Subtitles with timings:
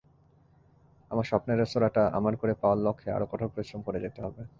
[1.11, 4.41] আমার স্বপ্নের রেস্তোরাঁটা আমার করে পাওয়ার লক্ষ্যে আরো কঠোর পরিশ্রম করে যেতে হবে।